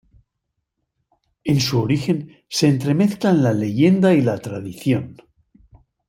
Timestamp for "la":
3.43-3.53, 4.23-4.39